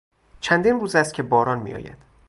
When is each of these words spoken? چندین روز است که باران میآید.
چندین 0.41 0.79
روز 0.79 0.95
است 0.95 1.13
که 1.13 1.23
باران 1.23 1.59
میآید. 1.59 1.97